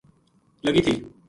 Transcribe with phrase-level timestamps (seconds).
[0.65, 0.95] لگی تھی